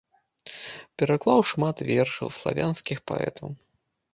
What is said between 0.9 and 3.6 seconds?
Пераклаў шмат вершаў славянскіх паэтаў.